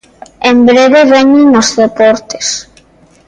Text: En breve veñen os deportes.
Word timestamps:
En 0.49 0.57
breve 0.69 0.99
veñen 1.13 1.49
os 1.61 1.69
deportes. 1.81 2.47